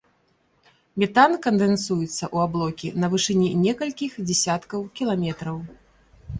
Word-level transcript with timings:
Метан 1.03 1.35
кандэнсуецца 1.43 2.09
ў 2.09 2.37
аблокі 2.49 2.87
на 3.03 3.07
вышыні 3.13 3.53
некалькіх 3.69 4.19
дзесяткаў 4.27 4.79
кіламетраў. 5.01 5.57